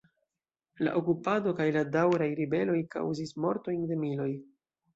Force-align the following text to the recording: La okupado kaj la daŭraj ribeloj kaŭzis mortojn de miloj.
La 0.87 0.93
okupado 1.01 1.53
kaj 1.59 1.67
la 1.75 1.85
daŭraj 1.97 2.29
ribeloj 2.41 2.81
kaŭzis 2.99 3.37
mortojn 3.47 3.87
de 3.93 4.03
miloj. 4.07 4.31